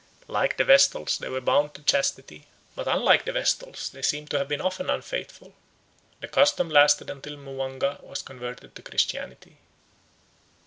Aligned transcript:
Like 0.27 0.57
the 0.57 0.63
Vestals 0.63 1.19
they 1.19 1.29
were 1.29 1.39
bound 1.41 1.75
to 1.75 1.83
chastity, 1.83 2.47
but 2.75 2.87
unlike 2.87 3.23
the 3.25 3.31
Vestals 3.33 3.91
they 3.91 4.01
seem 4.01 4.27
to 4.29 4.39
have 4.39 4.47
been 4.47 4.59
often 4.59 4.89
unfaithful. 4.89 5.53
The 6.21 6.27
custom 6.27 6.71
lasted 6.71 7.07
until 7.11 7.37
Mwanga 7.37 7.99
was 8.01 8.23
converted 8.23 8.73
to 8.73 8.81
Christianity. 8.81 9.57